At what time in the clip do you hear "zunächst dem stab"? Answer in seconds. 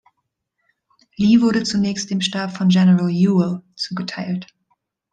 1.61-2.57